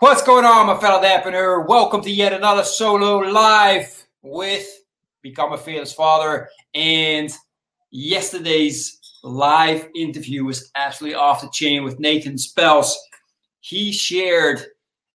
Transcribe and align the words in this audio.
What's 0.00 0.22
going 0.22 0.46
on, 0.46 0.66
my 0.66 0.78
fellow 0.78 1.02
Dampener? 1.02 1.68
Welcome 1.68 2.00
to 2.00 2.10
yet 2.10 2.32
another 2.32 2.64
solo 2.64 3.18
live 3.18 4.06
with 4.22 4.66
Become 5.20 5.52
a 5.52 5.58
Fearless 5.58 5.92
Father. 5.92 6.48
And 6.72 7.30
yesterday's 7.90 8.98
live 9.22 9.86
interview 9.94 10.46
was 10.46 10.70
absolutely 10.74 11.16
off 11.16 11.42
the 11.42 11.50
chain 11.52 11.84
with 11.84 12.00
Nathan 12.00 12.38
Spells. 12.38 12.98
He 13.60 13.92
shared 13.92 14.64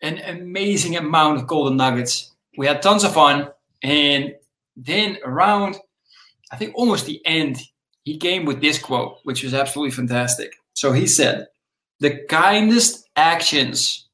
an 0.00 0.20
amazing 0.20 0.96
amount 0.96 1.36
of 1.36 1.46
golden 1.46 1.76
nuggets. 1.76 2.32
We 2.56 2.66
had 2.66 2.80
tons 2.80 3.04
of 3.04 3.12
fun. 3.12 3.50
And 3.82 4.34
then 4.74 5.18
around, 5.22 5.76
I 6.50 6.56
think 6.56 6.72
almost 6.74 7.04
the 7.04 7.20
end, 7.26 7.58
he 8.04 8.16
came 8.16 8.46
with 8.46 8.62
this 8.62 8.78
quote, 8.78 9.18
which 9.24 9.44
was 9.44 9.52
absolutely 9.52 9.90
fantastic. 9.90 10.54
So 10.72 10.92
he 10.92 11.06
said, 11.06 11.48
The 12.00 12.24
kindest 12.30 13.06
actions 13.16 14.08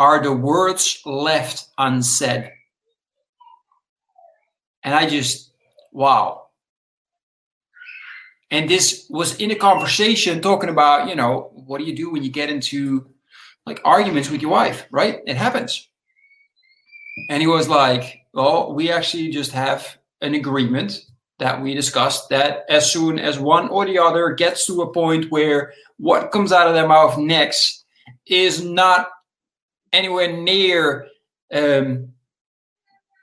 are 0.00 0.22
the 0.22 0.32
words 0.32 1.02
left 1.04 1.68
unsaid. 1.76 2.50
And 4.82 4.94
I 4.94 5.06
just, 5.06 5.52
wow. 5.92 6.46
And 8.50 8.68
this 8.68 9.06
was 9.10 9.36
in 9.36 9.50
a 9.50 9.54
conversation 9.54 10.40
talking 10.40 10.70
about, 10.70 11.10
you 11.10 11.14
know, 11.14 11.50
what 11.52 11.78
do 11.78 11.84
you 11.84 11.94
do 11.94 12.10
when 12.10 12.24
you 12.24 12.30
get 12.30 12.48
into 12.48 13.10
like 13.66 13.82
arguments 13.84 14.30
with 14.30 14.40
your 14.40 14.50
wife, 14.50 14.86
right? 14.90 15.20
It 15.26 15.36
happens. 15.36 15.86
And 17.28 17.42
he 17.42 17.46
was 17.46 17.68
like, 17.68 18.24
well, 18.32 18.72
we 18.72 18.90
actually 18.90 19.28
just 19.28 19.52
have 19.52 19.98
an 20.22 20.34
agreement 20.34 20.98
that 21.40 21.60
we 21.60 21.74
discussed 21.74 22.30
that 22.30 22.64
as 22.70 22.90
soon 22.90 23.18
as 23.18 23.38
one 23.38 23.68
or 23.68 23.84
the 23.84 23.98
other 23.98 24.30
gets 24.30 24.66
to 24.66 24.80
a 24.80 24.92
point 24.92 25.30
where 25.30 25.74
what 25.98 26.32
comes 26.32 26.52
out 26.52 26.68
of 26.68 26.74
their 26.74 26.88
mouth 26.88 27.18
next 27.18 27.84
is 28.26 28.64
not 28.64 29.08
anywhere 29.92 30.32
near 30.36 31.08
um, 31.52 32.12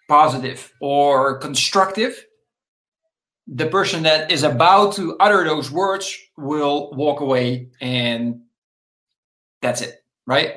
positive 0.07 0.71
or 0.81 1.37
constructive, 1.39 2.25
the 3.47 3.67
person 3.67 4.03
that 4.03 4.31
is 4.31 4.43
about 4.43 4.95
to 4.95 5.15
utter 5.19 5.43
those 5.43 5.71
words 5.71 6.17
will 6.37 6.91
walk 6.91 7.21
away 7.21 7.69
and 7.79 8.41
that's 9.61 9.81
it, 9.81 10.03
right? 10.25 10.55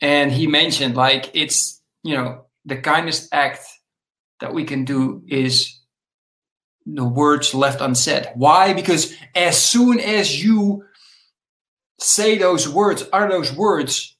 And 0.00 0.30
he 0.30 0.46
mentioned, 0.46 0.96
like, 0.96 1.30
it's, 1.34 1.82
you 2.02 2.14
know, 2.14 2.46
the 2.64 2.76
kindest 2.76 3.28
act 3.32 3.60
that 4.40 4.54
we 4.54 4.64
can 4.64 4.84
do 4.84 5.22
is 5.26 5.80
the 6.84 7.04
words 7.04 7.54
left 7.54 7.80
unsaid. 7.80 8.28
Why? 8.34 8.72
Because 8.72 9.14
as 9.34 9.62
soon 9.62 9.98
as 9.98 10.42
you 10.42 10.84
say 11.98 12.38
those 12.38 12.68
words, 12.68 13.04
utter 13.12 13.28
those 13.30 13.52
words, 13.52 14.15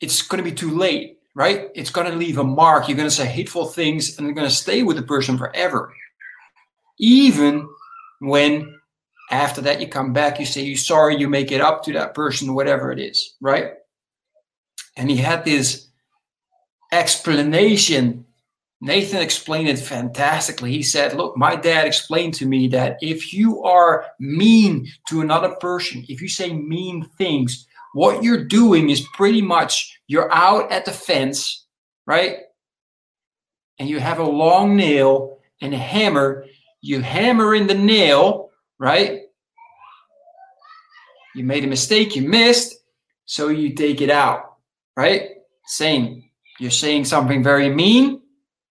it's 0.00 0.22
going 0.22 0.42
to 0.42 0.48
be 0.48 0.54
too 0.54 0.70
late, 0.70 1.18
right? 1.34 1.68
It's 1.74 1.90
going 1.90 2.10
to 2.10 2.16
leave 2.16 2.38
a 2.38 2.44
mark. 2.44 2.88
You're 2.88 2.96
going 2.96 3.08
to 3.08 3.14
say 3.14 3.26
hateful 3.26 3.66
things 3.66 4.16
and 4.16 4.26
they're 4.26 4.34
going 4.34 4.48
to 4.48 4.54
stay 4.54 4.82
with 4.82 4.96
the 4.96 5.02
person 5.02 5.38
forever. 5.38 5.92
Even 6.98 7.68
when 8.20 8.78
after 9.30 9.60
that 9.62 9.80
you 9.80 9.88
come 9.88 10.12
back, 10.12 10.38
you 10.38 10.46
say 10.46 10.62
you're 10.62 10.76
sorry, 10.76 11.16
you 11.16 11.28
make 11.28 11.50
it 11.50 11.60
up 11.60 11.82
to 11.84 11.92
that 11.94 12.14
person, 12.14 12.54
whatever 12.54 12.92
it 12.92 13.00
is, 13.00 13.34
right? 13.40 13.72
And 14.96 15.10
he 15.10 15.16
had 15.16 15.44
this 15.44 15.88
explanation. 16.92 18.26
Nathan 18.80 19.22
explained 19.22 19.68
it 19.68 19.78
fantastically. 19.78 20.70
He 20.70 20.82
said, 20.82 21.14
Look, 21.14 21.36
my 21.36 21.56
dad 21.56 21.86
explained 21.86 22.34
to 22.34 22.46
me 22.46 22.68
that 22.68 22.98
if 23.00 23.32
you 23.32 23.62
are 23.62 24.06
mean 24.20 24.86
to 25.08 25.20
another 25.20 25.54
person, 25.56 26.04
if 26.08 26.20
you 26.20 26.28
say 26.28 26.52
mean 26.52 27.08
things, 27.18 27.66
what 27.94 28.24
you're 28.24 28.44
doing 28.44 28.90
is 28.90 29.06
pretty 29.14 29.40
much 29.40 29.98
you're 30.08 30.32
out 30.32 30.70
at 30.72 30.84
the 30.84 30.90
fence, 30.90 31.64
right? 32.06 32.38
And 33.78 33.88
you 33.88 34.00
have 34.00 34.18
a 34.18 34.24
long 34.24 34.76
nail 34.76 35.38
and 35.62 35.72
a 35.72 35.78
hammer. 35.78 36.44
You 36.80 37.00
hammer 37.00 37.54
in 37.54 37.68
the 37.68 37.74
nail, 37.74 38.50
right? 38.78 39.22
You 41.36 41.44
made 41.44 41.64
a 41.64 41.68
mistake, 41.68 42.14
you 42.16 42.28
missed, 42.28 42.76
so 43.24 43.48
you 43.48 43.74
take 43.74 44.00
it 44.00 44.10
out, 44.10 44.56
right? 44.96 45.30
Same. 45.66 46.24
You're 46.58 46.70
saying 46.70 47.04
something 47.06 47.42
very 47.42 47.68
mean. 47.68 48.22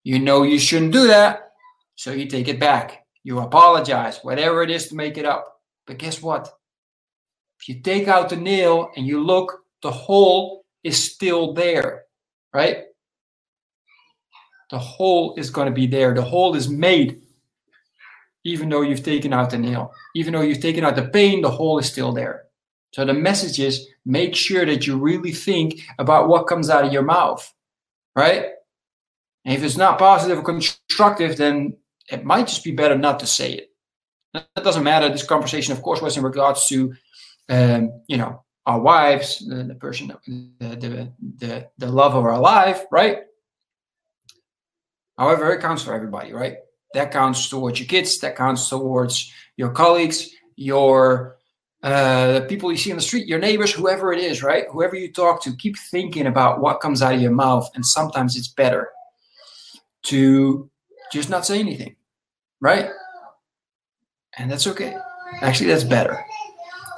You 0.05 0.19
know 0.19 0.43
you 0.43 0.59
shouldn't 0.59 0.93
do 0.93 1.07
that, 1.07 1.53
so 1.95 2.11
you 2.11 2.27
take 2.27 2.49
it 2.49 2.59
back. 2.59 3.07
You 3.23 3.39
apologize, 3.39 4.19
whatever 4.23 4.63
it 4.63 4.71
is 4.71 4.89
to 4.89 4.97
make 4.97 5.17
it 5.17 5.25
up. 5.25 5.61
But 5.87 5.99
guess 5.99 6.21
what? 6.21 6.53
If 7.63 7.69
you 7.69 7.81
take 7.81 8.09
out 8.09 8.29
the 8.29 8.37
nail 8.37 8.91
and 8.97 9.07
you 9.07 9.23
look, 9.23 9.61
the 9.83 9.91
hole 9.91 10.65
is 10.83 11.13
still 11.13 11.55
there, 11.55 12.05
right? 12.53 12.85
The 14.71 14.79
hole 14.79 15.35
is 15.37 15.51
going 15.51 15.67
to 15.67 15.73
be 15.73 15.87
there. 15.87 16.15
The 16.15 16.23
hole 16.23 16.57
is 16.57 16.69
made 16.69 17.23
even 18.45 18.69
though 18.69 18.83
you've 18.83 19.03
taken 19.03 19.33
out 19.33 19.51
the 19.51 19.59
nail. 19.59 19.93
Even 20.15 20.33
though 20.33 20.41
you've 20.41 20.61
taken 20.61 20.85
out 20.85 20.97
the 20.97 21.09
pain, 21.09 21.43
the 21.43 21.51
hole 21.51 21.79
is 21.79 21.87
still 21.87 22.13
there. 22.13 22.45
So 22.93 23.05
the 23.05 23.15
message 23.15 23.61
is 23.61 23.87
make 24.05 24.35
sure 24.35 24.67
that 24.67 24.87
you 24.87 24.99
really 24.99 25.33
think 25.33 25.81
about 25.99 26.29
what 26.29 26.47
comes 26.47 26.69
out 26.69 26.85
of 26.85 26.93
your 26.93 27.03
mouth, 27.03 27.53
right? 28.17 28.47
And 29.45 29.55
if 29.55 29.63
it's 29.63 29.77
not 29.77 29.99
positive 29.99 30.39
or 30.39 30.43
constructive, 30.43 31.37
then 31.37 31.77
it 32.11 32.25
might 32.25 32.49
just 32.49 32.65
be 32.65 32.73
better 32.73 32.99
not 32.99 33.21
to 33.21 33.27
say 33.27 33.53
it. 33.53 33.69
That 34.35 34.65
doesn't 34.65 34.85
matter. 34.85 35.09
This 35.09 35.27
conversation, 35.27 35.73
of 35.73 35.83
course, 35.83 36.03
was 36.03 36.17
in 36.17 36.25
regards 36.25 36.67
to 36.69 36.95
um, 37.53 38.03
you 38.09 38.17
know, 38.17 38.43
our 38.65 38.81
wives, 38.81 39.45
the, 39.47 39.63
the 39.65 39.75
person, 39.75 40.13
the, 40.27 40.53
the, 40.59 41.13
the, 41.39 41.69
the 41.77 41.87
love 41.87 42.15
of 42.15 42.25
our 42.25 42.39
life, 42.41 42.85
right? 42.91 43.19
However, 45.19 45.53
it 45.53 45.61
counts 45.61 45.83
for 45.83 45.95
everybody, 45.95 46.33
right? 46.33 46.57
That 46.95 47.13
counts 47.13 47.49
towards 47.49 47.79
your 47.79 47.89
kids, 47.89 48.19
that 48.21 48.37
counts 48.37 48.69
towards 48.69 49.31
your 49.57 49.71
colleagues, 49.71 50.31
your 50.57 51.37
uh, 51.83 52.39
the 52.39 52.41
people 52.43 52.71
you 52.71 52.79
see 52.79 52.93
on 52.93 52.97
the 52.97 53.03
street, 53.03 53.27
your 53.27 53.41
neighbors, 53.41 53.73
whoever 53.73 54.13
it 54.13 54.21
is, 54.21 54.41
right? 54.43 54.67
Whoever 54.71 54.95
you 54.95 55.13
talk 55.13 55.43
to, 55.43 55.57
keep 55.57 55.77
thinking 55.91 56.29
about 56.29 56.61
what 56.61 56.81
comes 56.81 57.03
out 57.03 57.15
of 57.15 57.21
your 57.21 57.33
mouth. 57.33 57.69
And 57.75 57.85
sometimes 57.85 58.37
it's 58.37 58.47
better 58.47 58.91
to 60.05 60.71
just 61.13 61.29
not 61.29 61.45
say 61.45 61.59
anything, 61.59 61.97
right? 62.61 62.89
And 64.39 64.49
that's 64.49 64.69
okay. 64.69 64.97
Actually, 65.41 65.71
that's 65.71 65.83
better. 65.83 66.25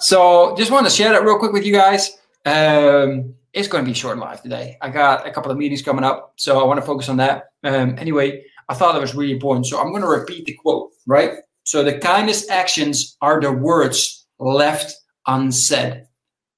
So 0.05 0.55
just 0.55 0.71
want 0.71 0.85
to 0.85 0.93
share 0.93 1.13
that 1.13 1.25
real 1.25 1.39
quick 1.39 1.53
with 1.53 1.65
you 1.65 1.73
guys. 1.73 2.11
Um, 2.45 3.35
it's 3.55 3.69
going 3.69 3.83
to 3.83 3.91
be 3.91 3.95
short 3.95 4.19
live 4.19 4.43
today. 4.43 4.77
I 4.83 4.91
got 4.91 5.27
a 5.27 5.31
couple 5.31 5.51
of 5.51 5.57
meetings 5.57 5.81
coming 5.81 6.05
up, 6.05 6.35
so 6.37 6.61
I 6.61 6.65
want 6.65 6.79
to 6.79 6.85
focus 6.85 7.09
on 7.09 7.17
that. 7.17 7.45
Um, 7.63 7.99
anyway, 7.99 8.45
I 8.69 8.75
thought 8.75 8.95
it 8.95 9.01
was 9.01 9.15
really 9.15 9.33
important. 9.33 9.67
So 9.67 9.81
I'm 9.81 9.93
going 9.93 10.03
to 10.03 10.09
repeat 10.09 10.45
the 10.45 10.53
quote, 10.53 10.91
right? 11.07 11.39
So 11.63 11.83
the 11.83 11.97
kindest 11.97 12.51
actions 12.51 13.17
are 13.23 13.41
the 13.41 13.51
words 13.51 14.27
left 14.39 14.95
unsaid. 15.27 16.07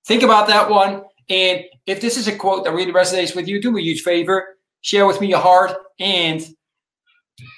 Think 0.08 0.24
about 0.24 0.48
that 0.48 0.68
one. 0.68 1.04
And 1.28 1.62
if 1.86 2.00
this 2.00 2.16
is 2.16 2.26
a 2.26 2.34
quote 2.34 2.64
that 2.64 2.72
really 2.72 2.92
resonates 2.92 3.36
with 3.36 3.46
you, 3.46 3.62
do 3.62 3.70
me 3.70 3.80
a 3.80 3.84
huge 3.84 4.02
favor. 4.02 4.56
Share 4.80 5.06
with 5.06 5.20
me 5.20 5.28
your 5.28 5.38
heart 5.38 5.70
and 6.00 6.44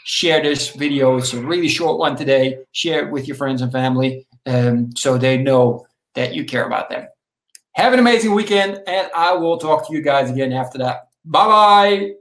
share 0.04 0.42
this 0.42 0.68
video. 0.68 1.16
It's 1.16 1.32
a 1.32 1.40
really 1.40 1.68
short 1.68 1.98
one 1.98 2.14
today. 2.14 2.58
Share 2.72 3.06
it 3.06 3.10
with 3.10 3.26
your 3.26 3.38
friends 3.38 3.62
and 3.62 3.72
family 3.72 4.27
um, 4.48 4.96
so 4.96 5.18
they 5.18 5.38
know 5.38 5.86
that 6.14 6.34
you 6.34 6.44
care 6.44 6.66
about 6.66 6.90
them. 6.90 7.06
Have 7.72 7.92
an 7.92 8.00
amazing 8.00 8.34
weekend, 8.34 8.82
and 8.86 9.08
I 9.14 9.34
will 9.34 9.58
talk 9.58 9.86
to 9.86 9.94
you 9.94 10.02
guys 10.02 10.30
again 10.30 10.52
after 10.52 10.78
that. 10.78 11.08
Bye 11.24 11.46
bye. 11.46 12.17